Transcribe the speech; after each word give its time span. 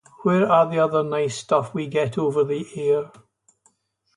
Where 0.23 0.51
are 0.51 0.67
the 0.67 0.79
other 0.79 1.03
nice 1.03 1.37
stuff 1.37 1.75
we 1.75 1.85
get 1.85 2.17
over 2.17 2.43
the 2.43 2.65
air? 2.75 3.11